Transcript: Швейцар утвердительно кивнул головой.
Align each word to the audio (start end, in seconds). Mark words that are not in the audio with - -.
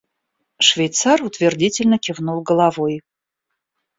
Швейцар 0.59 1.19
утвердительно 1.27 1.97
кивнул 2.05 2.41
головой. 2.41 3.01